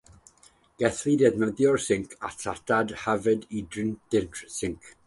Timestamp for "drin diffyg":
3.71-4.45